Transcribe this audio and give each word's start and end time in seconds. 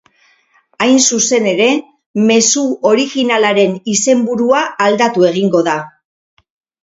Hain 0.83 0.95
zuzen 1.15 1.49
ere, 1.49 1.67
mezu 2.31 2.63
originalaren 2.91 3.77
izenburua 3.93 4.61
aldatu 4.87 5.27
egingo 5.33 5.61
da. 5.71 5.77